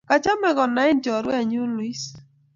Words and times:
Kachame 0.09 0.49
konain 0.57 0.97
chorwenyu 1.05 1.63
Luis 1.73 2.01